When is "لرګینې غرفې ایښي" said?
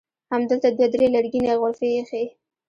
1.15-2.23